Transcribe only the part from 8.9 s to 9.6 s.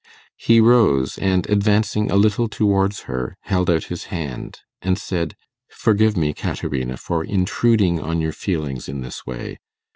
this way.